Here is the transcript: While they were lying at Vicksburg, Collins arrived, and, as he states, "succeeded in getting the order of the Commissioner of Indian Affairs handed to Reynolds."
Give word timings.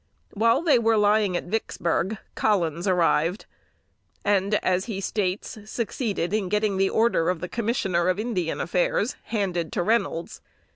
While 0.33 0.63
they 0.63 0.79
were 0.79 0.97
lying 0.97 1.37
at 1.37 1.43
Vicksburg, 1.43 2.17
Collins 2.33 2.87
arrived, 2.87 3.45
and, 4.25 4.55
as 4.65 4.85
he 4.85 4.99
states, 4.99 5.59
"succeeded 5.65 6.33
in 6.33 6.49
getting 6.49 6.77
the 6.77 6.89
order 6.89 7.29
of 7.29 7.39
the 7.39 7.47
Commissioner 7.47 8.07
of 8.09 8.17
Indian 8.19 8.59
Affairs 8.59 9.15
handed 9.25 9.71
to 9.73 9.83
Reynolds." 9.83 10.41